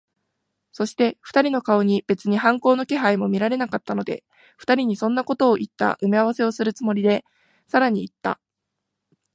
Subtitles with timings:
[0.71, 4.23] そして、二人の顔に別に反抗の気配も見られなかったので、
[4.57, 7.23] 二人にそんなことをいった埋合せをするつもりで、
[7.67, 8.39] さらにいった。